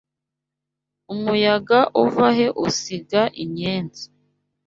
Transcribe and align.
Umuyaga 1.13 1.79
uva 2.03 2.27
he 2.37 2.47
usiga 2.65 3.21
Inyenzi 3.43 4.05